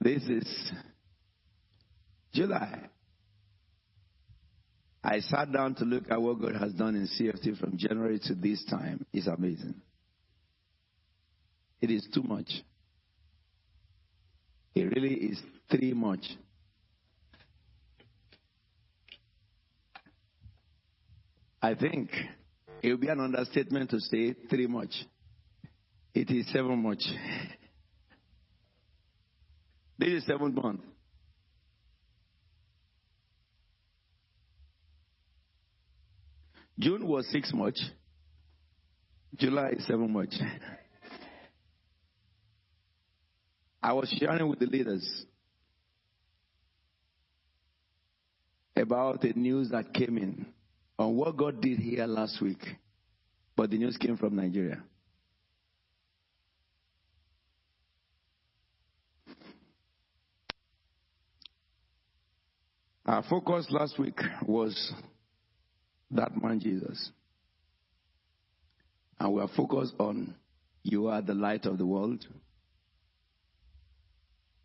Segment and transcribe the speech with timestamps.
[0.00, 0.72] This is
[2.32, 2.88] July.
[5.04, 8.34] I sat down to look at what God has done in CFT from January to
[8.34, 9.04] this time.
[9.12, 9.74] It's amazing.
[11.82, 12.50] It is too much.
[14.74, 15.40] It really is
[15.70, 16.24] too much.
[21.62, 22.10] I think
[22.82, 24.94] it would be an understatement to say three much.
[26.14, 27.02] It is seven much.
[30.00, 30.80] This is seventh month.
[36.78, 37.78] June was six much.
[39.36, 40.32] July seven much.
[43.82, 45.26] I was sharing with the leaders
[48.74, 50.46] about the news that came in
[50.98, 52.62] on what God did here last week,
[53.54, 54.82] but the news came from Nigeria.
[63.10, 64.92] Our focus last week was
[66.12, 67.10] that man Jesus.
[69.18, 70.36] And we are focused on
[70.84, 72.24] you are the light of the world.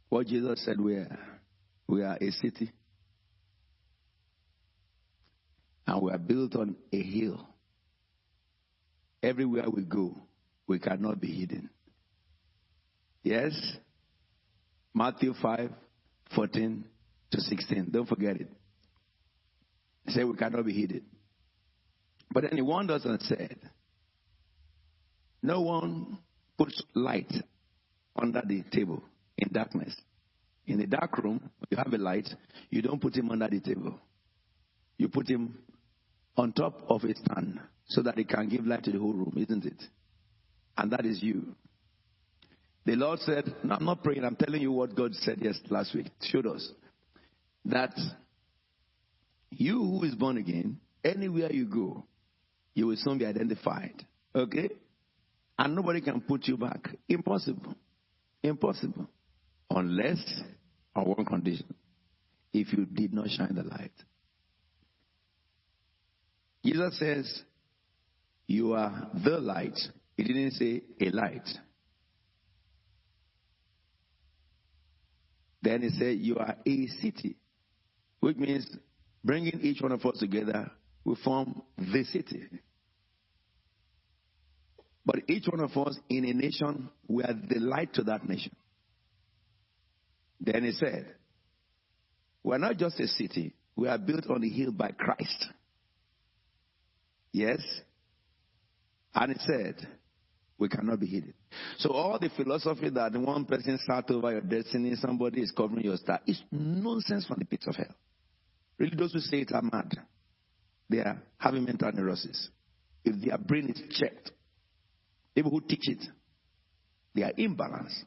[0.09, 1.17] What Jesus said we are.
[1.87, 2.71] We are a city.
[5.87, 7.47] And we are built on a hill.
[9.23, 10.15] Everywhere we go,
[10.67, 11.71] we cannot be hidden.
[13.23, 13.53] Yes?
[14.93, 15.71] Matthew 5
[16.35, 16.85] 14
[17.35, 17.89] to 16.
[17.91, 18.47] Don't forget it.
[20.07, 21.01] Say we cannot be hidden.
[22.31, 23.57] But then he warned us and said,
[25.41, 26.17] No one
[26.57, 27.31] puts light
[28.15, 29.03] under the table
[29.37, 29.95] in darkness.
[30.67, 32.27] In a dark room, you have a light,
[32.69, 33.99] you don't put him under the table.
[34.97, 35.59] You put him
[36.37, 39.33] on top of a stand so that it can give light to the whole room,
[39.37, 39.81] isn't it?
[40.77, 41.55] And that is you.
[42.85, 45.93] The Lord said, no, I'm not praying, I'm telling you what God said yes last
[45.93, 46.67] week, showed us.
[47.65, 47.93] That
[49.49, 52.05] you who is born again, anywhere you go,
[52.73, 54.05] you will soon be identified.
[54.35, 54.69] Okay?
[55.57, 56.89] And nobody can put you back.
[57.07, 57.75] Impossible.
[58.43, 59.07] Impossible.
[59.69, 60.23] Unless
[60.95, 61.73] on one condition.
[62.53, 63.91] If you did not shine the light.
[66.63, 67.43] Jesus says,
[68.47, 69.77] You are the light.
[70.17, 71.47] He didn't say a light.
[75.61, 77.37] Then he said, You are a city,
[78.25, 78.65] which means
[79.23, 80.71] bringing each one of us together,
[81.03, 82.41] we form the city.
[85.05, 88.55] But each one of us in a nation, we are the light to that nation.
[90.39, 91.05] Then he said,
[92.41, 95.45] We are not just a city, we are built on the hill by Christ.
[97.31, 97.59] Yes?
[99.13, 99.87] And it said,
[100.57, 101.33] we cannot be hidden.
[101.79, 105.97] So all the philosophy that one person sat over your destiny, somebody is covering your
[105.97, 107.93] star, is nonsense from the pits of hell.
[108.77, 109.93] Really, those who say it are mad.
[110.89, 112.49] They are having mental neurosis.
[113.03, 114.31] If their brain is checked,
[115.33, 116.03] people who teach it,
[117.13, 118.03] they are imbalanced.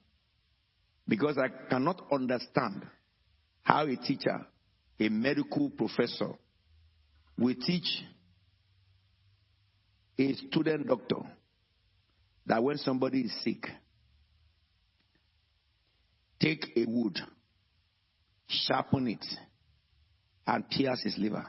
[1.06, 2.84] Because I cannot understand
[3.62, 4.46] how a teacher,
[5.00, 6.32] a medical professor,
[7.38, 8.04] will teach
[10.18, 11.20] a student doctor
[12.46, 13.66] that when somebody is sick,
[16.40, 17.18] take a wood,
[18.48, 19.24] sharpen it,
[20.48, 21.44] and pierce his liver.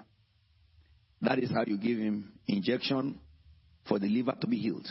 [1.21, 3.17] That is how you give him injection
[3.87, 4.87] for the liver to be healed.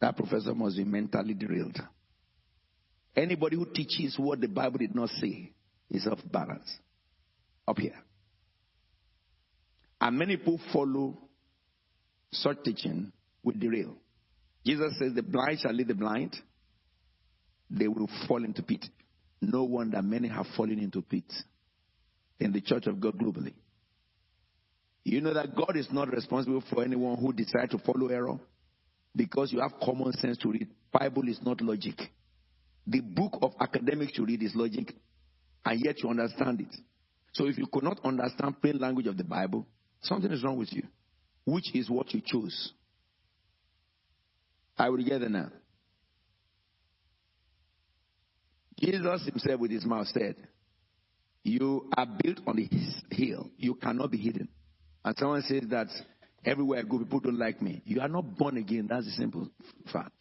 [0.00, 1.78] That professor must be mentally derailed.
[3.16, 5.50] Anybody who teaches what the Bible did not say
[5.90, 6.70] is off balance.
[7.66, 7.96] Up here.
[9.98, 11.16] And many people follow
[12.30, 13.12] such teaching
[13.42, 13.96] with derail.
[14.64, 16.36] Jesus says, The blind shall lead the blind,
[17.70, 18.84] they will fall into pit.
[19.40, 21.42] No wonder many have fallen into pits
[22.40, 23.54] in the church of God globally.
[25.04, 28.38] You know that God is not responsible for anyone who decides to follow error
[29.14, 30.68] because you have common sense to read.
[30.92, 32.00] Bible is not logic.
[32.86, 34.92] The book of academics to read is logic,
[35.64, 36.74] and yet you understand it.
[37.32, 39.66] So if you could not understand plain language of the Bible,
[40.02, 40.84] Something is wrong with you.
[41.44, 42.72] Which is what you choose?
[44.78, 45.50] I will get there now.
[48.78, 50.36] Jesus himself with his mouth said,
[51.42, 52.68] You are built on the
[53.14, 53.50] hill.
[53.56, 54.48] You cannot be hidden.
[55.04, 55.88] And someone says that
[56.44, 57.82] everywhere I go, people don't like me.
[57.84, 58.88] You are not born again.
[58.88, 59.48] That's a simple
[59.92, 60.12] fact.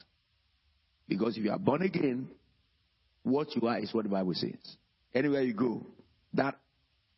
[1.08, 2.30] Because if you are born again,
[3.24, 4.78] what you are is what the Bible says.
[5.14, 5.86] Anywhere you go,
[6.34, 6.56] that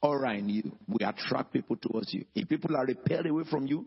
[0.02, 2.26] aura in you will attract people towards you.
[2.36, 3.86] If people are repelled away from you,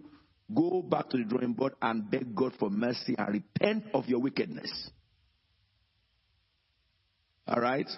[0.55, 4.21] go back to the drawing board and beg God for mercy and repent of your
[4.21, 4.91] wickedness.
[7.51, 7.89] All right?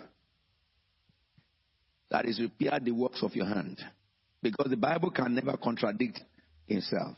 [2.10, 3.78] That is, repair the works of your hand.
[4.42, 6.20] Because the Bible can never contradict
[6.66, 7.16] himself.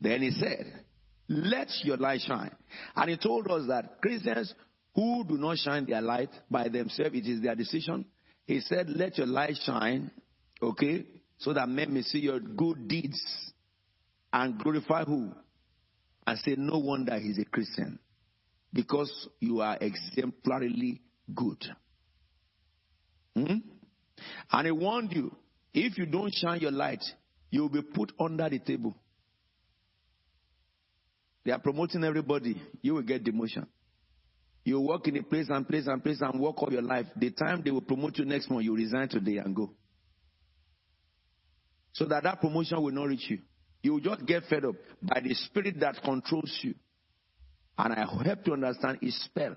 [0.00, 0.84] Then he said,
[1.28, 2.54] Let your light shine.
[2.94, 4.54] And he told us that Christians
[4.94, 8.04] who do not shine their light by themselves, it is their decision.
[8.46, 10.10] He said, Let your light shine,
[10.62, 11.06] okay,
[11.38, 13.20] so that men may see your good deeds
[14.32, 15.32] and glorify who?
[16.26, 17.98] And say, No wonder he's a Christian.
[18.72, 21.00] Because you are exemplarily
[21.34, 21.64] good.
[23.34, 23.56] Hmm?
[24.50, 25.34] And he warned you
[25.74, 27.02] if you don't shine your light,
[27.50, 28.94] you will be put under the table.
[31.44, 32.60] They are promoting everybody.
[32.82, 33.66] You will get demotion.
[34.64, 37.06] You work in a place and place and place and work all your life.
[37.16, 39.72] The time they will promote you next month, you resign today and go.
[41.94, 43.38] So that that promotion will not reach you.
[43.82, 46.74] You will just get fed up by the spirit that controls you.
[47.76, 49.56] And I help to understand is spell.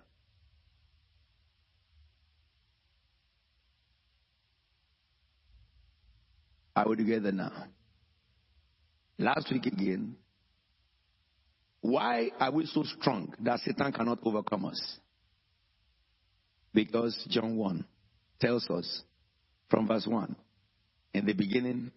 [6.75, 7.53] Are we together now?
[9.17, 10.17] Last week again,
[11.79, 14.97] why are we so strong that Satan cannot overcome us?
[16.73, 17.85] Because John 1
[18.41, 19.03] tells us
[19.69, 20.35] from verse 1
[21.13, 21.91] In the beginning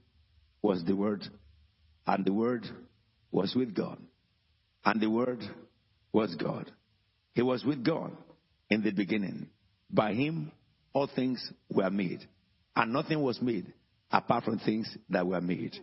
[0.62, 1.24] was the Word,
[2.06, 2.64] and the Word
[3.32, 3.98] was with God,
[4.84, 5.42] and the Word
[6.12, 6.70] was God.
[7.32, 8.12] He was with God
[8.70, 9.48] in the beginning.
[9.90, 10.52] By Him,
[10.92, 12.20] all things were made,
[12.76, 13.72] and nothing was made
[14.10, 15.76] apart from things that were made.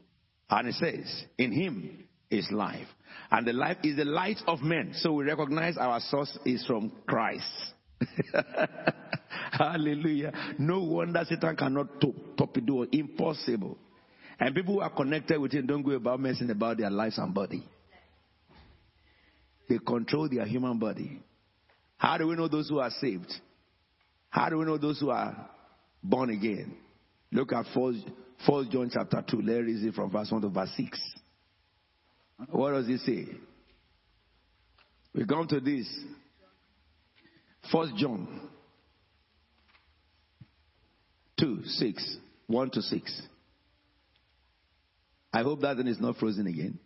[0.49, 2.87] And it says, In him is life.
[3.31, 4.93] And the life is the light of men.
[4.95, 7.45] So we recognize our source is from Christ.
[9.51, 10.33] Hallelujah.
[10.59, 12.01] No wonder Satan cannot
[12.37, 12.83] torpedo.
[12.91, 13.77] Impossible.
[14.39, 17.33] And people who are connected with him don't go about messing about their lives and
[17.33, 17.63] body.
[19.69, 21.21] They control their human body.
[21.97, 23.31] How do we know those who are saved?
[24.29, 25.49] How do we know those who are
[26.03, 26.75] born again?
[27.35, 27.99] Look at First,
[28.47, 29.41] First John chapter 2.
[29.41, 31.01] Let's read it from verse 1 to verse 6.
[32.49, 33.25] What does it say?
[35.13, 35.85] We come to this.
[37.69, 38.39] First John
[41.37, 42.17] 2, 6.
[42.47, 43.21] 1 to 6.
[45.33, 46.79] I hope that one is not frozen again.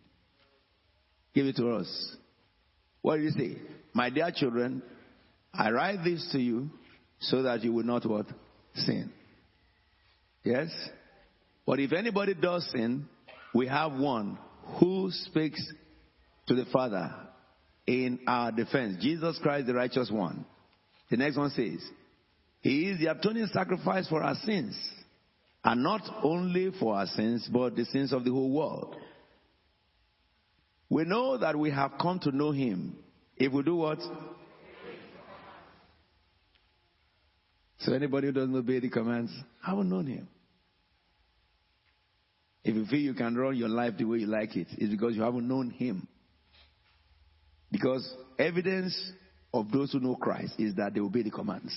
[1.32, 2.16] Give it to us.
[3.02, 3.62] What did he say?
[3.94, 4.82] My dear children,
[5.54, 6.70] I write this to you
[7.20, 8.26] so that you will not what?
[8.74, 9.12] Sin.
[10.44, 10.68] Yes?
[11.66, 13.06] But if anybody does sin,
[13.54, 14.38] we have one
[14.78, 15.60] who speaks
[16.46, 17.12] to the Father
[17.86, 18.96] in our defense.
[19.00, 20.44] Jesus Christ, the righteous one.
[21.10, 21.80] The next one says,
[22.60, 24.78] He is the atoning sacrifice for our sins.
[25.62, 28.96] And not only for our sins, but the sins of the whole world.
[30.88, 32.96] We know that we have come to know Him
[33.36, 33.98] if we do what?
[37.80, 39.32] So anybody who doesn't obey the commands,
[39.64, 40.28] haven't known him.
[42.62, 45.16] If you feel you can run your life the way you like it, it's because
[45.16, 46.06] you haven't known him.
[47.72, 48.94] Because evidence
[49.54, 51.74] of those who know Christ is that they obey the commands.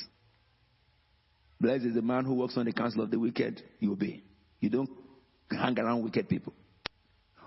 [1.62, 4.22] Blessed is the man who walks on the counsel of the wicked, you obey.
[4.60, 4.90] You don't
[5.50, 6.54] hang around wicked people.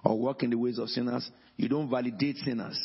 [0.02, 1.28] Or walk in the ways of sinners.
[1.56, 2.78] You don't validate sinners.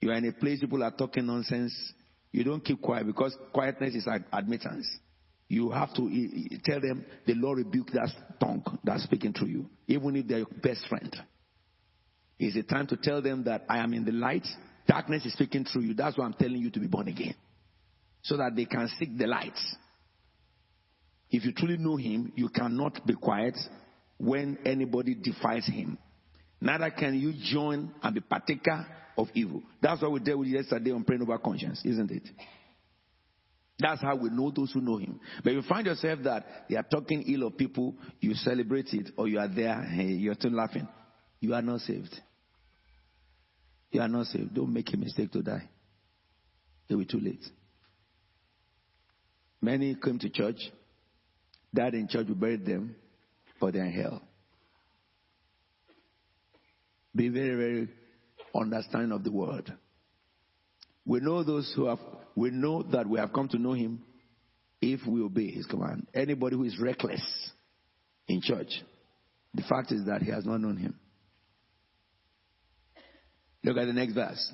[0.00, 1.74] You are in a place people are talking nonsense
[2.32, 4.88] you don't keep quiet because quietness is admittance.
[5.48, 8.08] You have to eh, eh, tell them the Lord rebuke that
[8.40, 11.14] tongue that's speaking to you, even if they're your best friend.
[12.38, 14.46] It's a time to tell them that I am in the light,
[14.88, 15.94] darkness is speaking through you.
[15.94, 17.34] That's why I'm telling you to be born again.
[18.22, 19.58] So that they can seek the light.
[21.30, 23.58] If you truly know Him, you cannot be quiet
[24.18, 25.98] when anybody defies Him.
[26.62, 29.62] Neither can you join and be partaker of evil.
[29.80, 32.28] That's what we dealt with yesterday on praying over conscience, isn't it?
[33.78, 35.18] That's how we know those who know him.
[35.42, 39.28] But you find yourself that they are talking ill of people, you celebrate it, or
[39.28, 40.86] you are there, hey, you're still laughing.
[41.40, 42.14] You are not saved.
[43.90, 44.54] You are not saved.
[44.54, 45.68] Don't make a mistake to die.
[46.88, 47.44] It will be too late.
[49.60, 50.58] Many came to church,
[51.74, 52.96] died in church, we buried them,
[53.60, 54.22] but they're in hell.
[57.14, 57.88] Be very, very
[58.54, 59.72] understanding of the word.
[61.04, 61.98] We know those who have,
[62.34, 64.02] we know that we have come to know him
[64.80, 66.06] if we obey his command.
[66.14, 67.22] Anybody who is reckless
[68.28, 68.70] in church,
[69.54, 70.98] the fact is that he has not known him.
[73.64, 74.52] Look at the next verse.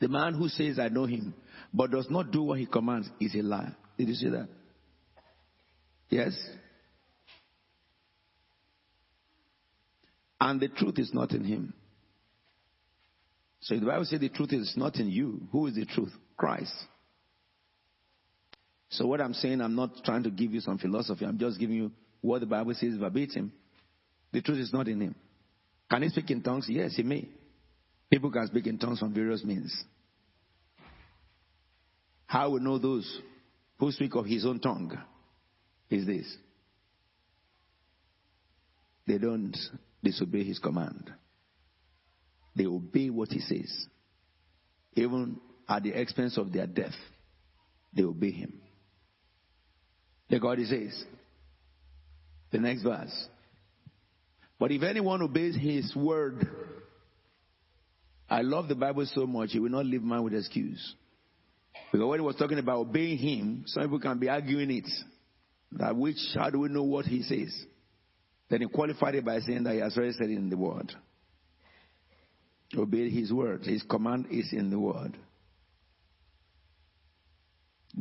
[0.00, 1.34] The man who says, I know him,
[1.72, 3.74] but does not do what he commands is a liar.
[3.96, 4.48] Did you see that?
[6.10, 6.32] Yes?
[10.40, 11.74] And the truth is not in him.
[13.64, 15.48] So the Bible says the truth is not in you.
[15.50, 16.12] Who is the truth?
[16.36, 16.74] Christ.
[18.90, 21.24] So, what I'm saying, I'm not trying to give you some philosophy.
[21.24, 21.90] I'm just giving you
[22.20, 23.52] what the Bible says verbatim.
[24.32, 25.14] The truth is not in him.
[25.90, 26.66] Can he speak in tongues?
[26.68, 27.26] Yes, he may.
[28.10, 29.74] People can speak in tongues from various means.
[32.26, 33.20] How we know those
[33.78, 34.96] who speak of his own tongue
[35.88, 36.36] is this
[39.06, 39.56] they don't
[40.02, 41.12] disobey his command,
[42.56, 43.86] they obey what he says,
[44.94, 46.94] even at the expense of their death.
[47.92, 48.60] They obey him.
[50.28, 51.04] The God he says.
[52.50, 53.28] The next verse.
[54.58, 56.46] But if anyone obeys his word,
[58.28, 60.94] I love the Bible so much, he will not leave man with excuse.
[61.92, 64.88] Because when he was talking about obeying him, some people can be arguing it.
[65.72, 67.54] That which, how do we know what he says?
[68.48, 70.92] Then he qualified it by saying that he has already said it in the word.
[72.76, 73.62] Obey his word.
[73.64, 75.16] His command is in the word.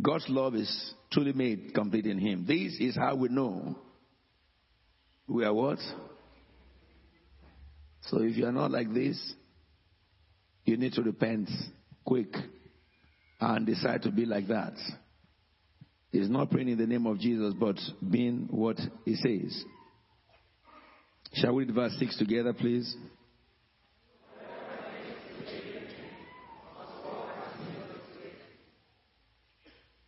[0.01, 2.45] God's love is truly made complete in him.
[2.47, 3.77] This is how we know
[5.27, 5.79] we are what?
[8.01, 9.17] So if you are not like this,
[10.65, 11.49] you need to repent
[12.05, 12.33] quick
[13.39, 14.73] and decide to be like that.
[16.11, 17.77] It's not praying in the name of Jesus, but
[18.07, 19.63] being what he says.
[21.33, 22.95] Shall we read verse 6 together, please?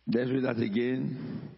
[0.08, 1.50] Let's read that again.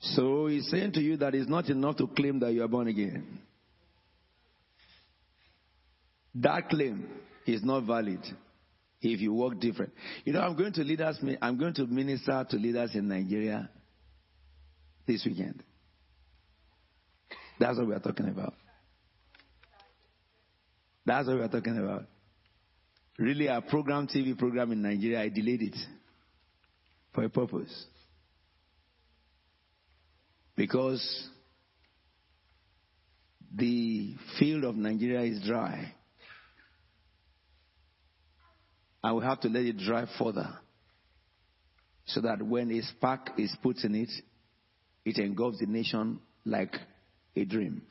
[0.00, 2.88] So he's saying to you that it's not enough to claim that you are born
[2.88, 3.40] again.
[6.36, 7.08] That claim
[7.46, 8.20] is not valid
[9.00, 9.92] if you walk different.
[10.24, 11.18] You know, I'm going to leaders.
[11.40, 13.68] I'm going to minister to leaders in Nigeria
[15.06, 15.62] this weekend.
[17.58, 18.54] That's what we are talking about.
[21.04, 22.04] That's what we are talking about.
[23.18, 25.76] Really, our program, TV program in Nigeria, I delayed it
[27.14, 27.86] for a purpose.
[30.54, 31.28] Because
[33.54, 35.94] the field of Nigeria is dry.
[39.02, 40.48] And we have to let it dry further.
[42.06, 44.10] So that when a spark is put in it,
[45.04, 46.74] it engulfs the nation like
[47.34, 47.82] a dream.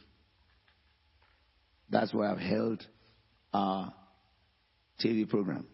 [1.89, 2.85] That's why I've held
[3.53, 3.93] our
[5.03, 5.67] TV program.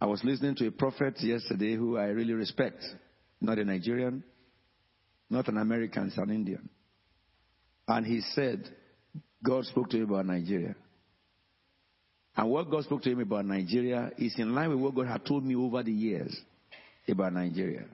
[0.00, 2.84] I was listening to a prophet yesterday who I really respect,
[3.40, 4.22] not a Nigerian,
[5.28, 6.68] not an American, it's an Indian.
[7.88, 8.68] And he said,
[9.42, 10.76] God spoke to him about Nigeria.
[12.36, 15.26] And what God spoke to him about Nigeria is in line with what God had
[15.26, 16.36] told me over the years
[17.08, 17.84] about Nigeria.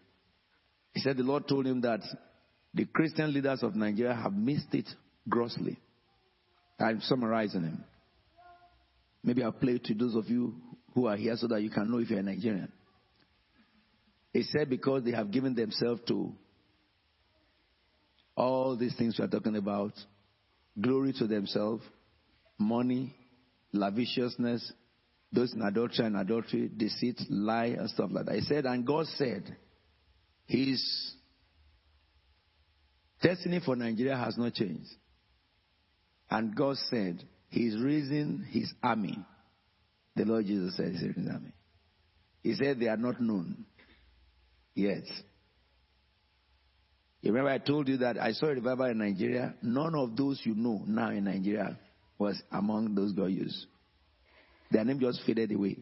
[0.93, 2.01] He said the Lord told him that
[2.75, 4.89] the Christian leaders of Nigeria have missed it
[5.29, 5.79] grossly.
[6.79, 7.85] I'm summarizing him.
[9.23, 10.55] Maybe I'll play to those of you
[10.95, 12.71] who are here so that you can know if you're a Nigerian.
[14.33, 16.33] He said because they have given themselves to
[18.37, 19.93] all these things we are talking about
[20.81, 21.83] glory to themselves,
[22.59, 23.15] money,
[23.73, 24.73] lavishness,
[25.33, 28.35] those in adultery and adultery, deceit, lie, and stuff like that.
[28.37, 29.57] He said, and God said,
[30.47, 31.15] His
[33.23, 34.91] destiny for Nigeria has not changed.
[36.31, 39.19] And God said, He's raising His army.
[40.17, 41.53] The Lord Jesus said, He's raising His army.
[42.43, 43.65] He said, they are not known
[44.75, 45.05] yet.
[47.23, 49.55] You remember I told you that I saw a revival in Nigeria.
[49.63, 51.79] None of those you know now in Nigeria
[52.19, 53.67] was among those God used.
[54.71, 55.79] Their name just faded away.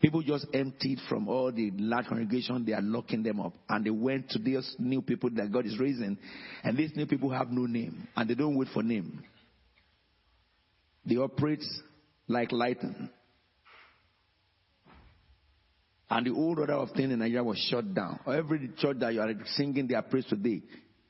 [0.00, 2.64] People just emptied from all the large congregation.
[2.64, 3.52] They are locking them up.
[3.68, 6.16] And they went to these new people that God is raising.
[6.64, 8.08] And these new people have no name.
[8.16, 9.22] And they don't wait for name.
[11.04, 11.64] They operate
[12.28, 13.10] like lightning.
[16.10, 18.20] And the old order of things in Nigeria was shut down.
[18.26, 20.62] Every church that you are singing their praise today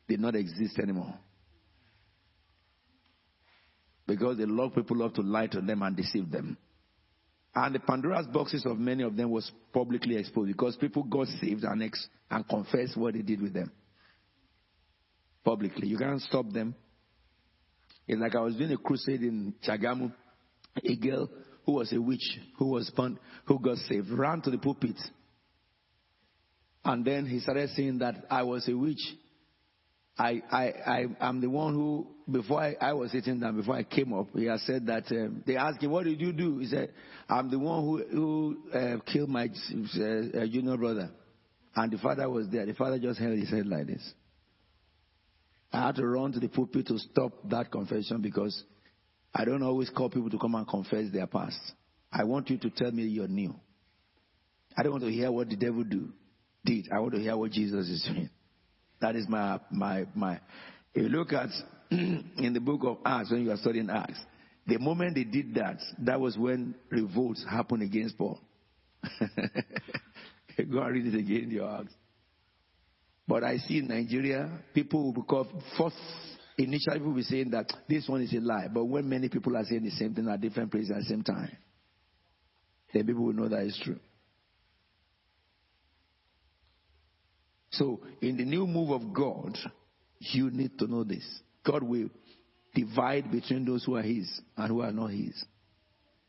[0.08, 1.14] did not exist anymore.
[4.06, 6.56] Because the Lord people love to lie to them and deceive them.
[7.54, 11.64] And the Pandora's boxes of many of them was publicly exposed because people got saved
[11.64, 13.70] and, ex- and confessed what they did with them.
[15.44, 15.88] Publicly.
[15.88, 16.74] You can't stop them.
[18.06, 20.12] It's like I was doing a crusade in Shagamu.
[20.84, 21.28] A girl
[21.64, 24.96] who was a witch, who was born, who got saved, ran to the pulpit.
[26.84, 29.02] And then he started saying that I was a witch.
[30.18, 33.82] I, I, I, am the one who, before I, I, was sitting down, before I
[33.82, 36.58] came up, he has said that, um, they asked him, what did you do?
[36.58, 36.92] He said,
[37.28, 41.10] I'm the one who, who uh, killed my uh, uh, junior brother.
[41.74, 42.66] And the father was there.
[42.66, 44.12] The father just held his head like this.
[45.72, 48.62] I had to run to the pulpit to stop that confession because
[49.34, 51.58] I don't always call people to come and confess their past.
[52.12, 53.54] I want you to tell me you're new.
[54.76, 56.10] I don't want to hear what the devil do,
[56.64, 56.88] did.
[56.94, 58.28] I want to hear what Jesus is doing.
[59.00, 60.40] That is my my my.
[60.94, 61.48] If you look at
[61.90, 64.20] in the book of Acts when you are studying Acts,
[64.66, 68.38] the moment they did that, that was when revolts happened against Paul.
[70.70, 71.94] Go and read it again in your Acts.
[73.32, 75.48] But I see in Nigeria, people will become
[75.78, 75.96] first
[76.58, 78.68] initially people will be saying that this one is a lie.
[78.70, 81.22] But when many people are saying the same thing at different places at the same
[81.22, 81.56] time,
[82.92, 83.98] then people will know that it's true.
[87.70, 89.56] So, in the new move of God,
[90.18, 91.24] you need to know this.
[91.64, 92.10] God will
[92.74, 95.42] divide between those who are His and who are not His.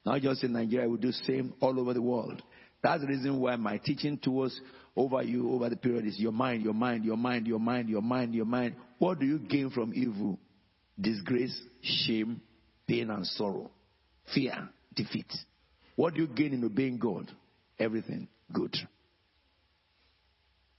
[0.05, 2.41] Not just in Nigeria, we do the same all over the world.
[2.81, 4.57] That's the reason why my teaching towards
[4.95, 8.01] over you over the period is your mind, your mind, your mind, your mind, your
[8.01, 8.75] mind, your mind.
[8.99, 10.39] What do you gain from evil?
[10.99, 12.41] Disgrace, shame,
[12.87, 13.71] pain, and sorrow,
[14.33, 15.31] fear, defeat.
[15.95, 17.31] What do you gain in obeying God?
[17.79, 18.75] Everything good.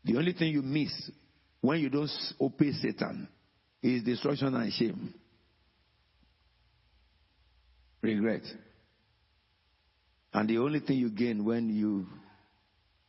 [0.05, 0.93] The only thing you miss
[1.61, 3.29] when you don't obey Satan
[3.83, 5.15] is destruction and shame.
[8.01, 8.43] Regret.
[10.33, 12.07] And the only thing you gain when you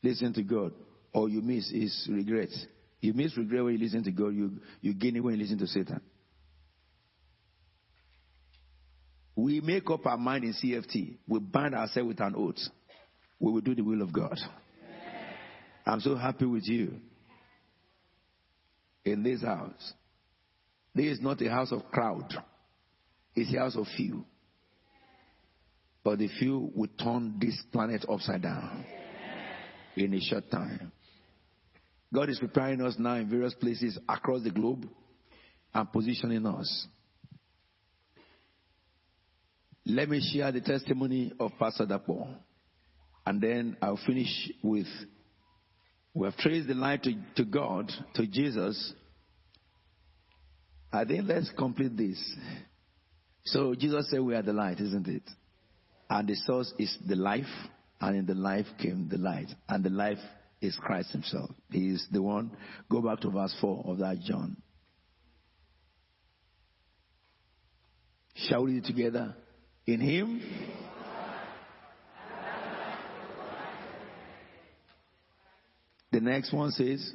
[0.02, 0.72] listen to God
[1.16, 2.50] or you miss is regret.
[3.00, 5.58] You miss regret when you listen to God, you, you gain it when you listen
[5.60, 6.02] to Satan.
[9.34, 11.18] We make up our mind in CFT.
[11.26, 12.60] We bind ourselves with an oath.
[13.40, 14.38] We will do the will of God.
[15.86, 17.00] I'm so happy with you
[19.06, 19.94] in this house.
[20.94, 22.34] This is not a house of crowd.
[23.36, 24.26] It's a house of few.
[26.04, 28.86] But the few will turn this planet upside down
[29.96, 30.92] in a short time.
[32.16, 34.88] God is preparing us now in various places across the globe
[35.74, 36.88] and positioning us.
[39.86, 42.28] Let me share the testimony of Pastor Dapo.
[43.26, 44.88] And then I'll finish with
[46.14, 48.94] we have traced the line to, to God, to Jesus.
[50.94, 52.18] I think let's complete this.
[53.44, 55.30] So Jesus said we are the light, isn't it?
[56.10, 57.44] And the source is the life,
[58.00, 59.48] and in the life came the light.
[59.68, 60.20] And the life
[60.66, 61.50] is Christ Himself.
[61.72, 62.52] He is the one.
[62.90, 64.58] Go back to verse 4 of that John.
[68.36, 69.36] Shall we together?
[69.88, 70.42] In Him
[76.16, 77.12] The next one says,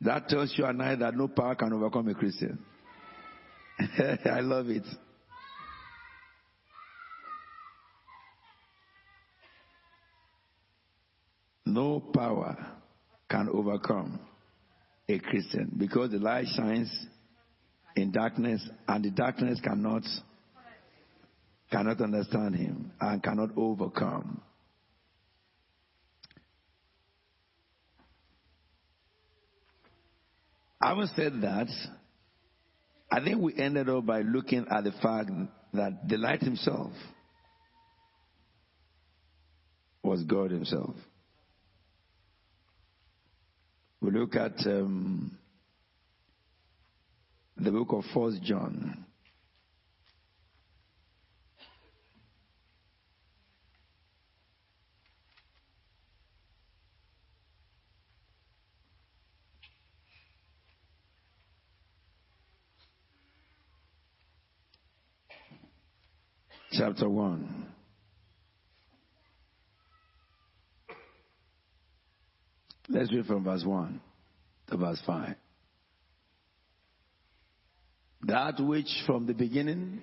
[0.00, 2.58] That tells you and I that no power can overcome a Christian.
[3.78, 4.82] I love it.
[11.64, 12.56] No power
[13.28, 14.20] can overcome
[15.08, 16.88] a Christian because the light shines
[17.96, 20.02] in darkness and the darkness cannot
[21.70, 24.40] cannot understand him and cannot overcome.
[30.80, 31.68] Having said that,
[33.10, 35.30] I think we ended up by looking at the fact
[35.72, 36.92] that the light himself
[40.04, 40.94] was God himself.
[44.02, 45.38] We look at um,
[47.56, 49.06] the book of First John.
[66.72, 67.51] chapter 1.
[73.02, 74.00] Let's read from verse 1
[74.70, 75.34] to verse 5.
[78.28, 80.02] That which from the beginning,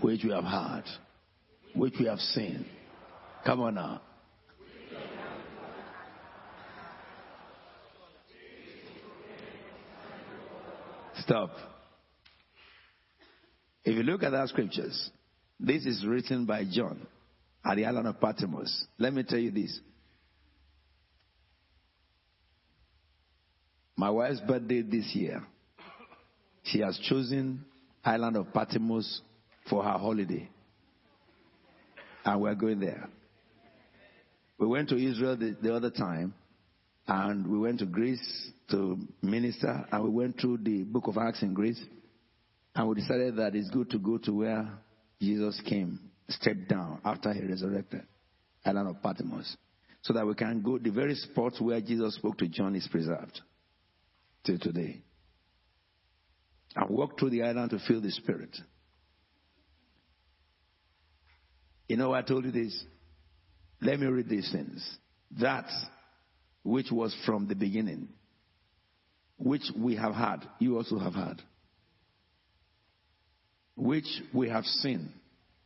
[0.00, 0.84] which we have heard,
[1.74, 2.64] which we have seen.
[3.44, 4.00] Come on now.
[11.18, 11.50] Stop.
[13.84, 15.10] If you look at our scriptures,
[15.60, 17.06] this is written by John
[17.62, 18.86] at the island of Patmos.
[18.96, 19.78] Let me tell you this.
[23.98, 25.42] My wife's birthday this year,
[26.62, 27.64] she has chosen
[28.04, 29.22] island of Patmos
[29.68, 30.48] for her holiday.
[32.24, 33.08] And we're going there.
[34.56, 36.32] We went to Israel the, the other time,
[37.08, 41.42] and we went to Greece to minister, and we went through the book of Acts
[41.42, 41.84] in Greece,
[42.76, 44.78] and we decided that it's good to go to where
[45.20, 48.02] Jesus came, stepped down after he resurrected,
[48.64, 49.56] island of Patmos,
[50.02, 53.40] so that we can go the very spot where Jesus spoke to John is preserved.
[54.44, 55.02] Till today.
[56.76, 58.56] I walked through the island to feel the Spirit.
[61.88, 62.84] You know, I told you this.
[63.80, 64.98] Let me read these things.
[65.40, 65.66] That
[66.62, 68.08] which was from the beginning,
[69.38, 71.40] which we have had, you also have had,
[73.76, 75.12] which we have seen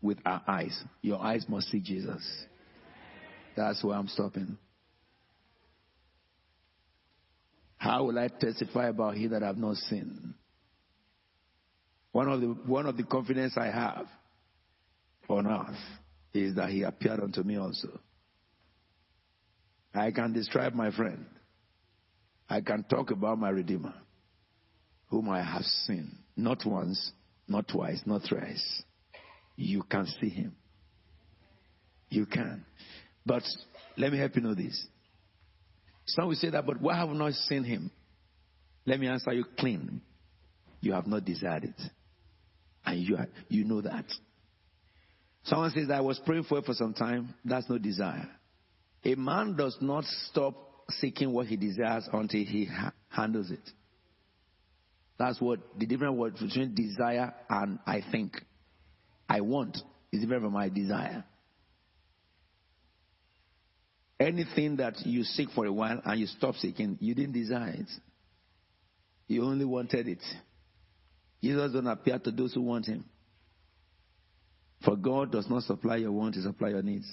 [0.00, 0.78] with our eyes.
[1.00, 2.22] Your eyes must see Jesus.
[3.56, 4.58] That's why I'm stopping.
[7.82, 10.34] How will I testify about he that I have not seen?
[12.12, 14.06] One of the one of the confidence I have
[15.28, 15.80] on earth
[16.32, 17.98] is that he appeared unto me also.
[19.92, 21.26] I can describe my friend.
[22.48, 23.94] I can talk about my Redeemer,
[25.08, 27.10] whom I have seen, not once,
[27.48, 28.82] not twice, not thrice.
[29.56, 30.54] You can see him.
[32.10, 32.64] You can.
[33.26, 33.42] But
[33.96, 34.86] let me help you know this.
[36.14, 37.90] Some will say that, but why have not seen him?
[38.84, 40.02] Let me answer you clean.
[40.80, 41.80] You have not desired it.
[42.84, 44.04] And you, are, you know that.
[45.44, 47.34] Someone says, I was praying for it for some time.
[47.44, 48.28] That's no desire.
[49.04, 50.54] A man does not stop
[50.90, 53.70] seeking what he desires until he ha- handles it.
[55.18, 58.34] That's what the different word between desire and I think.
[59.28, 59.78] I want
[60.12, 61.24] is different from my desire.
[64.22, 67.90] Anything that you seek for a while and you stop seeking, you didn't desire it.
[69.26, 70.22] You only wanted it.
[71.42, 73.04] Jesus don't appear to those who want him.
[74.84, 77.12] For God does not supply your wants, He supplies your needs.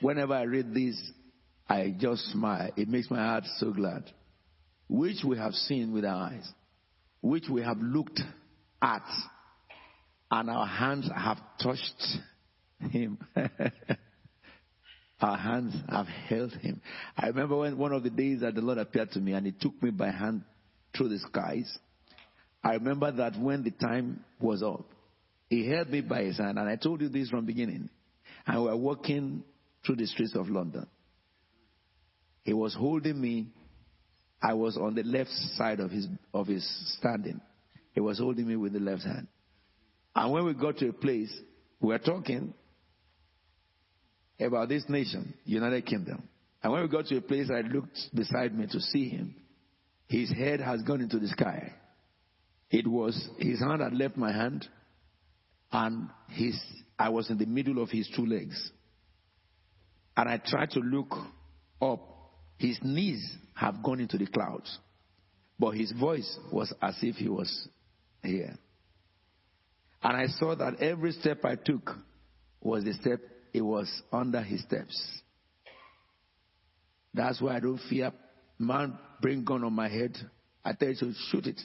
[0.00, 0.98] Whenever I read this,
[1.68, 2.70] I just smile.
[2.76, 4.04] It makes my heart so glad.
[4.88, 6.48] Which we have seen with our eyes,
[7.20, 8.20] which we have looked
[8.80, 9.04] at,
[10.30, 12.06] and our hands have touched
[12.90, 13.18] Him.
[15.22, 16.80] our hands have held Him.
[17.16, 19.52] I remember when one of the days that the Lord appeared to me and He
[19.52, 20.42] took me by hand
[20.96, 21.78] through the skies.
[22.64, 24.84] I remember that when the time was up,
[25.52, 27.90] he held me by his hand, and I told you this from beginning.
[28.46, 29.44] And we were walking
[29.84, 30.86] through the streets of London.
[32.44, 33.48] He was holding me.
[34.42, 36.66] I was on the left side of his of his
[36.98, 37.40] standing.
[37.92, 39.28] He was holding me with the left hand.
[40.16, 41.32] And when we got to a place,
[41.80, 42.54] we were talking
[44.44, 46.28] about this nation, United Kingdom.
[46.62, 49.34] And when we got to a place, I looked beside me to see him.
[50.06, 51.72] His head has gone into the sky.
[52.70, 54.66] It was his hand had left my hand
[55.72, 56.58] and his,
[56.98, 58.70] I was in the middle of his two legs.
[60.16, 61.12] And I tried to look
[61.80, 62.00] up.
[62.58, 64.78] His knees have gone into the clouds,
[65.58, 67.68] but his voice was as if he was
[68.22, 68.56] here.
[70.02, 71.90] And I saw that every step I took
[72.60, 73.20] was the step,
[73.52, 75.20] it was under his steps.
[77.14, 78.12] That's why I don't fear
[78.58, 80.16] man bring gun on my head.
[80.64, 81.60] I tell you to shoot it.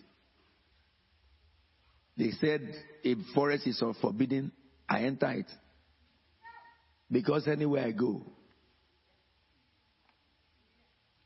[2.18, 2.74] They said
[3.04, 4.52] if forest is forbidden,
[4.90, 5.46] I enter it.
[7.10, 8.24] Because anywhere I go,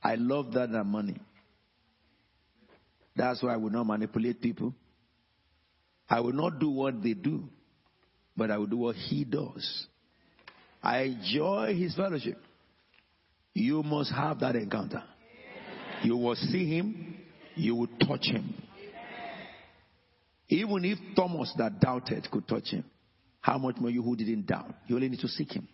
[0.04, 1.17] I love that than money.
[3.15, 4.74] That's why I will not manipulate people.
[6.10, 7.47] I will not do what they do,
[8.36, 9.88] but I will do what he does.
[10.82, 12.38] I enjoy his fellowship.
[13.54, 15.04] You must have that encounter.
[16.04, 17.17] You will see him,
[17.56, 18.54] you will touch him.
[20.50, 22.84] Even if Thomas that doubted could touch him,
[23.39, 24.74] how much more you who didn't doubt?
[24.88, 25.67] You only need to seek him.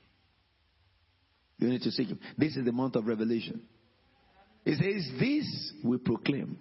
[1.57, 2.19] You need to seek him.
[2.37, 3.61] This is the month of revelation.
[4.65, 6.59] It says, This we proclaim.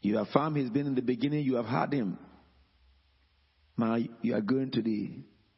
[0.00, 2.18] You have found he's been in the beginning, you have had him.
[3.76, 5.10] Now you are going to the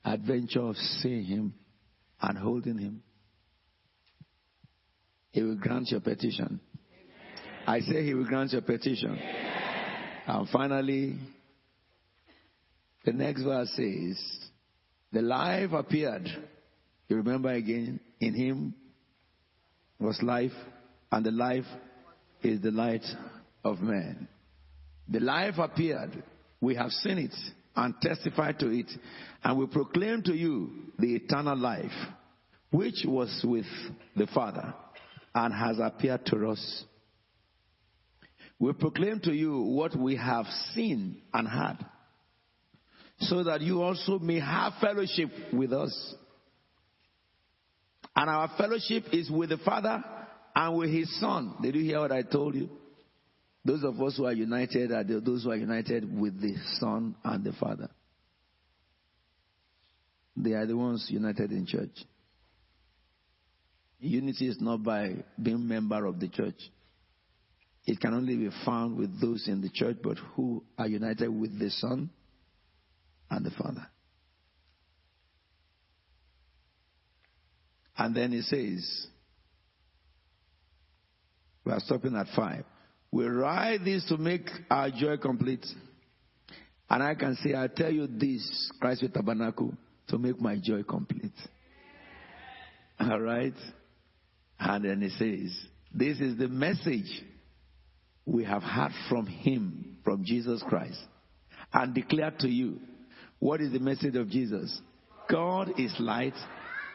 [0.05, 1.55] adventure of seeing him
[2.21, 3.03] and holding him.
[5.31, 6.61] He will grant your petition.
[7.67, 9.19] I say he will grant your petition.
[10.27, 11.19] And finally,
[13.05, 14.49] the next verse says,
[15.13, 16.29] The life appeared.
[17.09, 18.75] You remember again, in him
[19.99, 20.53] was life,
[21.11, 21.67] and the life
[22.43, 23.05] is the light
[23.65, 24.29] of man.
[25.09, 26.23] The life appeared.
[26.61, 27.35] We have seen it
[27.77, 28.91] and testify to it,
[29.43, 31.91] and we proclaim to you the eternal life,
[32.71, 33.67] which was with
[34.17, 34.75] the Father
[35.35, 36.85] and has appeared to us
[38.59, 41.79] we proclaim to you what we have seen and heard,
[43.19, 46.15] so that you also may have fellowship with us.
[48.17, 50.03] And our fellowship is with the Father
[50.55, 51.57] and with His Son.
[51.61, 52.71] Did you hear what I told you?
[53.65, 57.43] Those of us who are united are those who are united with the Son and
[57.43, 57.89] the Father.
[60.37, 61.97] They are the ones united in church.
[64.01, 66.59] Unity is not by being member of the church.
[67.87, 71.59] It can only be found with those in the church, but who are united with
[71.59, 72.11] the Son
[73.31, 73.87] and the Father.
[77.97, 79.07] And then he says,
[81.65, 82.65] we are stopping at five.
[83.15, 85.65] We write this to make our joy complete.
[86.91, 89.73] And I can say, I tell you this, Christ with tabernacle,
[90.09, 91.31] to make my joy complete.
[93.01, 93.55] All right?
[94.59, 95.57] And then he says,
[95.95, 97.23] This is the message
[98.27, 100.99] we have heard from him, from Jesus Christ,
[101.73, 102.81] and declared to you.
[103.39, 104.77] What is the message of Jesus?
[105.31, 106.35] God is light.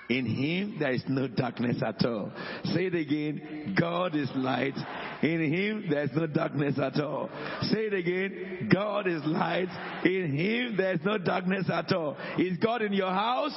[0.09, 2.33] In him there is no darkness at all.
[2.65, 3.73] Say it again.
[3.79, 4.73] God is light.
[5.21, 7.29] In him there is no darkness at all.
[7.63, 8.69] Say it again.
[8.73, 9.69] God is light.
[10.05, 12.17] In him there is no darkness at all.
[12.37, 13.55] Is God in your house?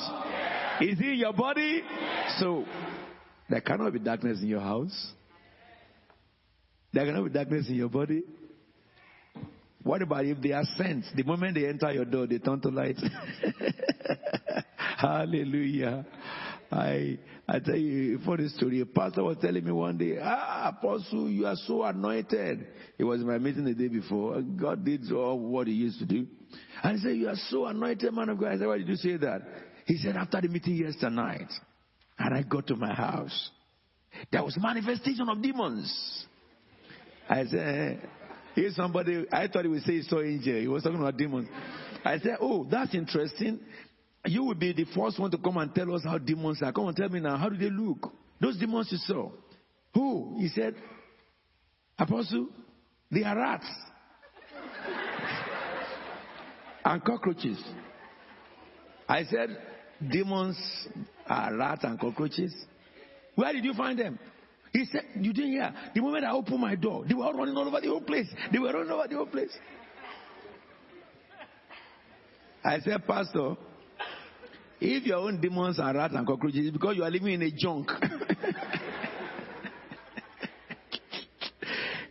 [0.80, 1.82] Is he in your body?
[2.38, 2.64] So
[3.48, 5.12] there cannot be darkness in your house.
[6.92, 8.22] There cannot be darkness in your body.
[9.82, 11.04] What about if they are sent?
[11.16, 12.96] The moment they enter your door, they turn to light.
[14.96, 16.06] Hallelujah.
[16.72, 18.80] I I tell you a funny story.
[18.80, 22.66] A pastor was telling me one day, Ah, Apostle, you are so anointed.
[22.98, 24.40] It was my meeting the day before.
[24.40, 26.26] God did all what he used to do.
[26.82, 28.52] And he said, You are so anointed, man of God.
[28.52, 29.42] I said, Why did you say that?
[29.86, 31.52] He said, After the meeting yesterday night,
[32.18, 33.50] and I got to my house,
[34.30, 36.26] there was manifestation of demons.
[37.28, 38.08] I said,
[38.54, 40.58] Here's somebody, I thought he would say he saw angel.
[40.58, 41.48] He was talking about demons.
[42.04, 43.60] I said, Oh, that's interesting.
[44.24, 46.72] You will be the first one to come and tell us how demons are.
[46.72, 48.12] Come and tell me now, how do they look?
[48.40, 49.30] Those demons you saw.
[49.94, 50.36] Who?
[50.38, 50.74] He said,
[51.98, 52.48] Apostle,
[53.10, 53.66] they are rats
[56.84, 57.62] and cockroaches.
[59.08, 59.56] I said,
[60.10, 60.56] demons
[61.26, 62.54] are rats and cockroaches.
[63.34, 64.18] Where did you find them?
[64.72, 65.74] He said, You didn't hear.
[65.94, 68.26] The moment I opened my door, they were all running all over the whole place.
[68.50, 69.50] They were running over the whole place.
[72.64, 73.56] I said, Pastor,
[74.82, 77.50] if your own demons are rats and cockroaches, it's because you are living in a
[77.52, 77.88] junk.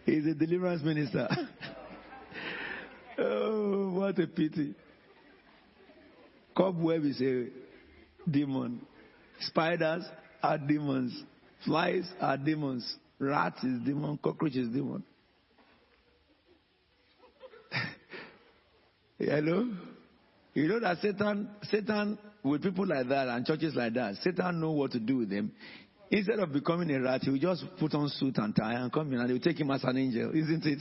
[0.06, 1.28] He's a deliverance minister.
[3.18, 4.74] oh, what a pity.
[6.56, 7.48] Cobweb is a
[8.30, 8.86] demon.
[9.42, 10.06] Spiders
[10.42, 11.24] are demons.
[11.66, 12.96] Flies are demons.
[13.20, 14.18] Rats is demon.
[14.24, 15.04] Cockroach is demon.
[19.20, 19.68] Hello?
[20.54, 24.72] You know that Satan, Satan, with people like that and churches like that, Satan know
[24.72, 25.52] what to do with them.
[26.10, 29.14] Instead of becoming a rat, he will just put on suit and tie and come
[29.14, 30.80] in and they will take him as an angel, isn't it?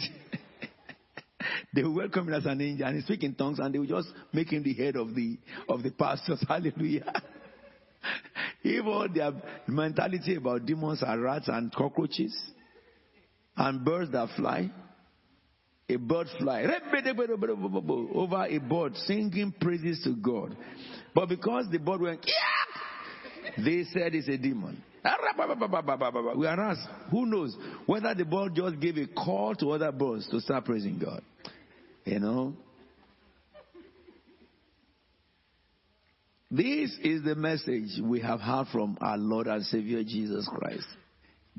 [1.75, 3.87] they will welcome him as an angel and he speak in tongues and they will
[3.87, 6.45] just make him the head of the of the pastors.
[6.49, 7.23] Hallelujah.
[8.63, 9.33] Even their
[9.69, 12.37] mentality about demons are rats and cockroaches
[13.57, 14.71] and birds that fly.
[15.89, 16.65] A bird fly
[18.15, 20.57] over a bird singing praises to God.
[21.15, 23.63] But because the bird went, yeah!
[23.65, 24.83] they said it's a demon.
[25.05, 25.17] Ah,
[26.37, 30.29] we are asked, who knows whether the bird just gave a call to other birds
[30.29, 31.23] to start praising God.
[32.05, 32.55] You know?
[36.51, 40.87] This is the message we have heard from our Lord and Savior Jesus Christ.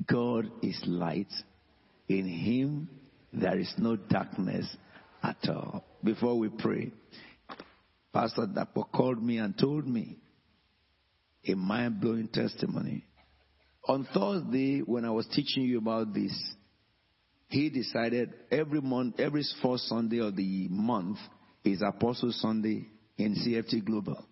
[0.05, 1.31] God is light.
[2.09, 2.89] In Him
[3.31, 4.67] there is no darkness
[5.23, 5.83] at all.
[6.03, 6.91] Before we pray,
[8.13, 10.17] Pastor Dapo called me and told me
[11.47, 13.05] a mind blowing testimony.
[13.87, 16.31] On Thursday, when I was teaching you about this,
[17.47, 21.17] he decided every month, every fourth Sunday of the month
[21.63, 24.25] is Apostle Sunday in CFT Global.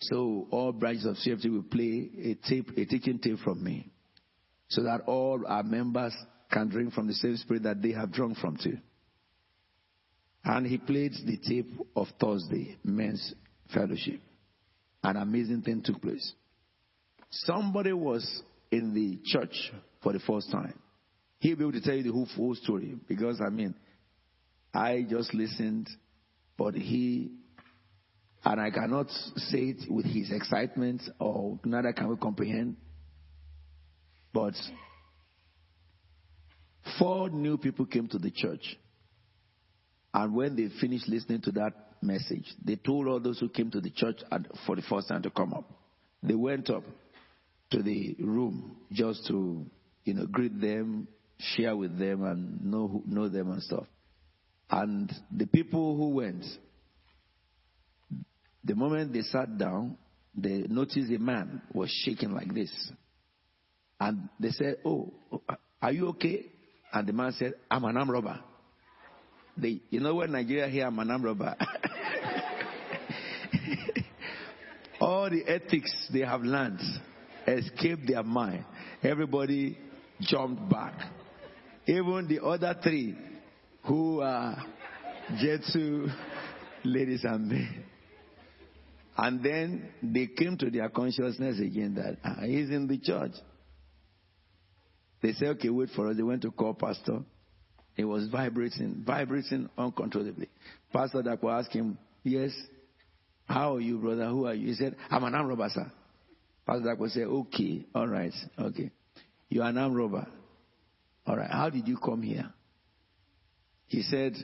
[0.00, 3.90] So all branches of CFT will play a tape, a teaching tape from me,
[4.68, 6.14] so that all our members
[6.50, 8.76] can drink from the same spirit that they have drunk from too.
[10.44, 13.34] And he played the tape of Thursday, men's
[13.72, 14.20] fellowship.
[15.02, 16.32] An amazing thing took place.
[17.30, 20.78] Somebody was in the church for the first time.
[21.38, 23.74] He'll be able to tell you the whole, full story because I mean,
[24.72, 25.88] I just listened,
[26.56, 27.32] but he,
[28.44, 32.76] and I cannot say it with his excitement or neither can we comprehend.
[34.32, 34.54] But
[36.98, 38.76] four new people came to the church.
[40.14, 43.80] And when they finished listening to that message, they told all those who came to
[43.80, 44.20] the church
[44.64, 45.68] for the first time to come up.
[46.22, 46.84] They went up
[47.72, 49.66] to the room just to,
[50.04, 53.86] you know, greet them, share with them, and know know them and stuff.
[54.70, 56.44] And the people who went,
[58.62, 59.98] the moment they sat down,
[60.36, 62.70] they noticed a man was shaking like this.
[63.98, 65.12] And they said, Oh,
[65.82, 66.46] are you okay?
[66.92, 68.38] And the man said, I'm an arm robber.
[69.56, 71.54] They, you know when Nigeria here, I'm an robber.
[75.00, 76.80] All the ethics they have learned
[77.46, 78.64] escaped their mind.
[79.02, 79.78] Everybody
[80.20, 80.94] jumped back.
[81.86, 83.16] Even the other three
[83.84, 84.56] who are
[85.40, 86.08] Jetsu
[86.84, 87.84] ladies and men.
[89.16, 93.32] And then they came to their consciousness again that ah, he's in the church.
[95.22, 96.16] They said, okay, wait for us.
[96.16, 97.20] They went to call pastor.
[97.96, 100.48] It was vibrating, vibrating uncontrollably.
[100.92, 102.50] Pastor Dapo asked him, yes,
[103.46, 104.26] how are you, brother?
[104.26, 104.68] Who are you?
[104.68, 105.90] He said, I'm an arm robber, sir.
[106.66, 108.90] Pastor Dapo said, okay, all right, okay.
[109.48, 110.26] You're an arm robber.
[111.26, 112.52] All right, how did you come here?
[113.86, 114.34] He said,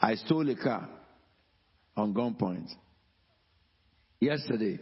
[0.00, 0.88] I stole a car
[1.96, 2.68] on gunpoint.
[4.18, 4.78] Yesterday,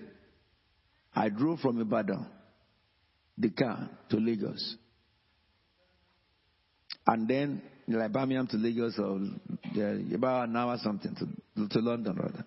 [1.14, 2.27] I drove from Ibadan,
[3.37, 4.77] the car to Lagos.
[7.07, 7.62] And then,
[7.96, 9.20] like Birmingham to Lagos, or
[9.74, 12.44] yeah, about an hour something to, to London, rather.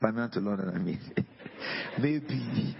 [0.00, 1.00] Birmingham to London, I mean.
[1.98, 2.76] Maybe.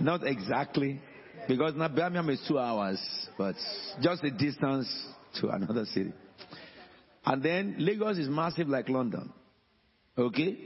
[0.00, 1.00] Not exactly,
[1.48, 3.00] because now Birmingham is two hours,
[3.38, 3.54] but
[4.02, 4.88] just the distance
[5.40, 6.12] to another city.
[7.24, 9.32] And then Lagos is massive like London.
[10.18, 10.58] Okay?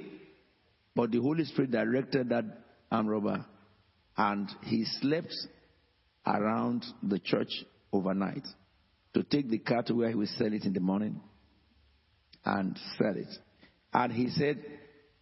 [0.95, 2.45] But the Holy Spirit directed that
[2.91, 3.45] arm robber
[4.17, 5.35] and he slept
[6.27, 8.47] around the church overnight
[9.17, 11.19] to take the car to where he will sell it in the morning
[12.45, 13.29] and sell it.
[13.91, 14.63] And he said,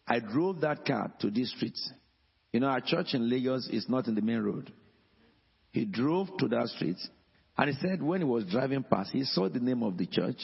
[0.04, 1.78] I drove that car to this street.
[2.52, 4.72] You know, our church in Lagos is not in the main road.
[5.70, 6.96] He drove to that street
[7.56, 10.40] and he said when he was driving past, he saw the name of the church.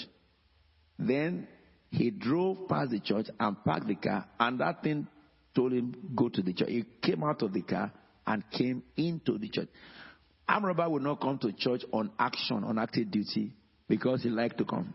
[0.97, 1.49] Then
[1.91, 5.09] he drove past the church and parked the car, and that thing
[5.57, 6.69] told him, Go to the church.
[6.69, 7.91] He came out of the car
[8.25, 9.69] and came into the church.
[10.51, 13.55] Amraba would not come to church on action, on active duty,
[13.89, 14.95] because he liked to come.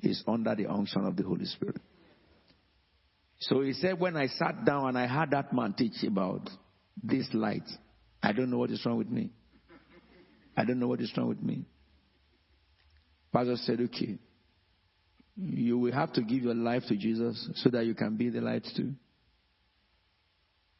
[0.00, 1.80] He's under the unction of the Holy Spirit.
[3.40, 6.48] So he said, When I sat down and I heard that man teach about
[7.02, 7.68] this light,
[8.22, 9.30] I don't know what is wrong with me.
[10.56, 11.64] I don't know what is wrong with me.
[13.32, 14.18] Pastor said, Okay,
[15.36, 18.40] you will have to give your life to Jesus so that you can be the
[18.40, 18.92] light too.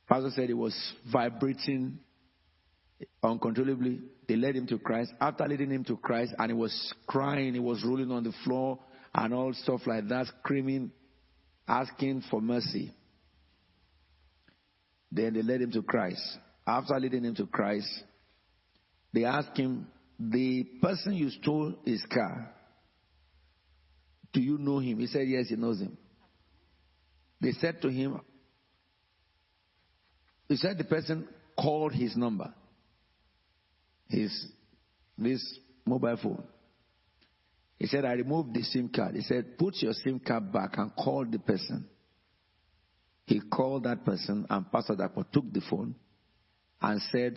[0.09, 0.77] Pastor said it was
[1.13, 1.99] vibrating
[3.23, 4.01] uncontrollably.
[4.29, 5.13] They led him to Christ.
[5.21, 8.79] After leading him to Christ, and he was crying, he was rolling on the floor
[9.15, 10.91] and all stuff like that, screaming,
[11.69, 12.93] asking for mercy.
[15.13, 16.21] Then they led him to Christ.
[16.67, 17.89] After leading him to Christ,
[19.13, 19.87] they asked him,
[20.19, 22.51] The person you stole his car,
[24.33, 24.99] do you know him?
[24.99, 25.97] He said, Yes, he knows him.
[27.41, 28.21] They said to him,
[30.49, 32.53] He said the person called his number,
[34.09, 34.47] his
[35.17, 36.45] this mobile phone.
[37.79, 39.15] He said, I removed the SIM card.
[39.15, 41.89] He said, Put your SIM card back and call the person.
[43.27, 45.95] He called that person, and Pastor Dapo took the phone
[46.81, 47.37] and said,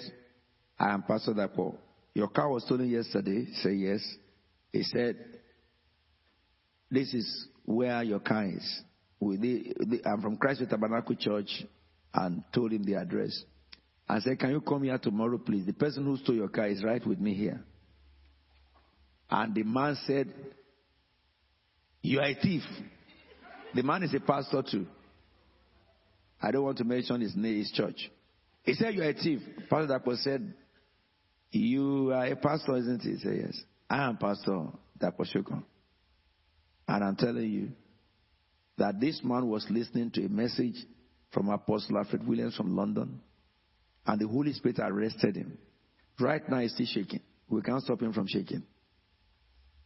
[0.79, 1.75] I am Pastor Dapo.
[2.13, 3.47] Your car was stolen yesterday.
[3.61, 4.15] Said, Yes.
[4.71, 5.15] He said,
[6.91, 8.81] This is where your car is.
[9.21, 11.65] I'm from Christ Tabernacle Church
[12.13, 13.43] and told him the address.
[14.09, 15.65] I said, Can you come here tomorrow, please?
[15.65, 17.61] The person who stole your car is right with me here.
[19.29, 20.33] And the man said,
[22.01, 22.63] You are a thief.
[23.75, 24.87] The man is a pastor too.
[26.41, 28.09] I don't want to mention his name, his church.
[28.63, 29.41] He said, You are a thief.
[29.69, 30.53] Pastor Dapo said,
[31.51, 33.11] You are a pastor, isn't he?
[33.11, 33.61] He said, Yes.
[33.89, 34.67] I am Pastor
[34.99, 35.63] Dapo Shokon.
[36.87, 37.69] And I'm telling you
[38.77, 40.75] that this man was listening to a message
[41.31, 43.21] from Apostle Alfred Williams from London,
[44.07, 45.57] and the Holy Spirit arrested him.
[46.19, 47.19] Right now, he's still shaking.
[47.49, 48.63] We can't stop him from shaking.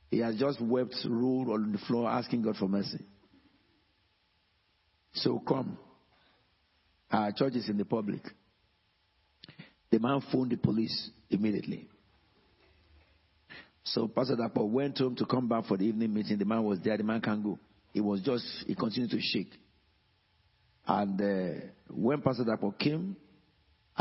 [0.09, 3.03] He has just wept, rolled on the floor, asking God for mercy.
[5.13, 5.77] So come.
[7.11, 8.21] Our church is in the public.
[9.89, 11.89] The man phoned the police immediately.
[13.83, 16.37] So Pastor Dapo went home to come back for the evening meeting.
[16.37, 16.95] The man was there.
[16.95, 17.59] The man can't go.
[17.93, 19.51] He was just, he continued to shake.
[20.87, 23.17] And uh, when Pastor Dapo came,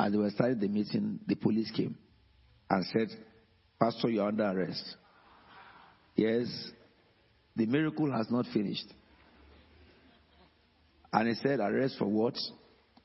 [0.01, 1.96] as they were starting the meeting, the police came
[2.68, 3.09] and said,
[3.78, 4.96] Pastor, you're under arrest.
[6.16, 6.46] Yes,
[7.57, 8.86] the miracle has not finished.
[11.12, 12.34] And he said, Arrest for what?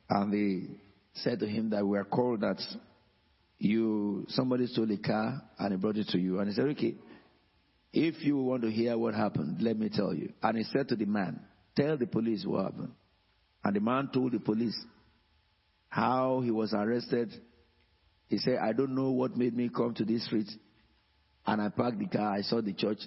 [0.09, 0.75] And they
[1.15, 2.61] said to him that we are called that
[3.57, 6.39] you somebody stole a car and he brought it to you.
[6.39, 6.95] And he said, Okay,
[7.91, 10.33] if you want to hear what happened, let me tell you.
[10.43, 11.39] And he said to the man,
[11.75, 12.91] Tell the police what happened.
[13.63, 14.77] And the man told the police
[15.89, 17.31] how he was arrested
[18.27, 20.49] He said, I don't know what made me come to this street.
[21.45, 22.33] And I parked the car.
[22.33, 22.99] I saw the church.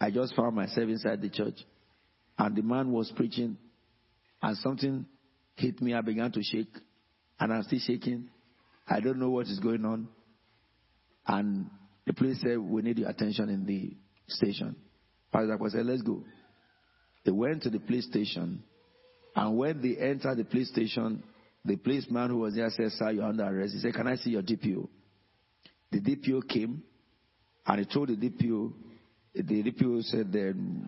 [0.00, 1.54] I just found myself inside the church.
[2.38, 3.56] And the man was preaching.
[4.42, 5.06] And something
[5.56, 5.94] hit me.
[5.94, 6.72] I began to shake.
[7.40, 8.28] And I'm still shaking.
[8.86, 10.08] I don't know what is going on.
[11.26, 11.70] And
[12.06, 13.96] the police said, We need your attention in the
[14.28, 14.76] station.
[15.32, 16.22] Pastor said, Let's go.
[17.24, 18.62] They went to the police station.
[19.34, 21.22] And when they entered the police station,
[21.66, 23.74] the policeman who was there said, Sir, you're under arrest.
[23.74, 24.88] He said, Can I see your DPO?
[25.92, 26.82] The DPO came
[27.66, 28.72] and he told the DPO,
[29.34, 30.32] the DPO said,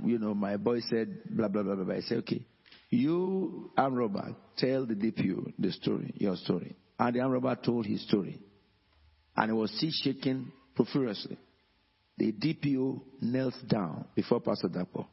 [0.05, 1.95] you know, my boy said, blah, blah, blah, blah, blah.
[1.97, 2.45] I said, okay,
[2.91, 6.76] you, arm robber, tell the DPO the story, your story.
[6.99, 8.41] And the arm told his story.
[9.37, 11.39] And he was still shaking profusely.
[12.16, 15.07] The DPO knelt down before Pastor Dapo.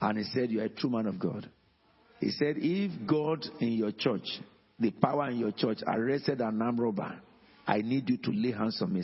[0.00, 1.48] And he said, You are a true man of God.
[2.20, 4.26] He said, If God in your church,
[4.78, 7.20] the power in your church, arrested an arm robber,
[7.66, 9.02] I need you to lay hands on me.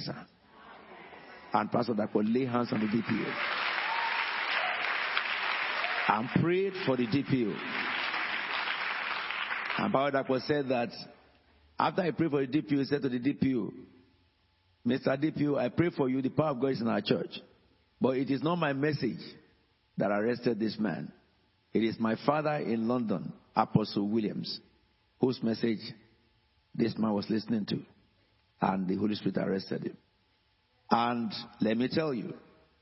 [1.53, 3.35] And Pastor Dapo lay hands on the DPO.
[6.09, 7.57] And prayed for the DPO.
[9.79, 10.91] And Pastor Dapo said that
[11.79, 13.73] after I prayed for the DPO, he said to the DPO,
[14.87, 15.17] Mr.
[15.17, 16.21] DPO, I pray for you.
[16.23, 17.41] The power of God is in our church.
[18.01, 19.21] But it is not my message
[19.97, 21.13] that arrested this man.
[21.73, 24.61] It is my father in London, Apostle Williams,
[25.23, 25.79] whose message
[26.75, 27.79] this man was listening to.
[28.61, 29.97] And the Holy Spirit arrested him.
[30.91, 32.35] And let me tell you,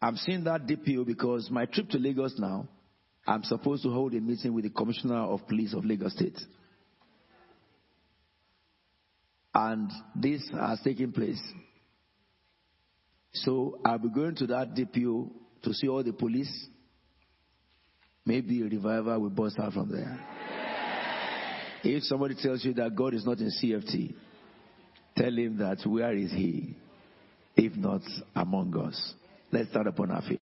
[0.03, 2.66] I'm seeing that DPO because my trip to Lagos now,
[3.26, 6.38] I'm supposed to hold a meeting with the Commissioner of Police of Lagos State.
[9.55, 11.41] And this has taken place.
[13.34, 15.30] So I'll be going to that DPO
[15.64, 16.66] to see all the police.
[18.24, 20.39] Maybe a revival will burst out from there.
[21.82, 24.14] If somebody tells you that God is not in CFT,
[25.16, 26.76] tell him that where is he?
[27.56, 28.02] if not
[28.34, 29.14] among us.
[29.52, 30.38] Let's start upon our feet.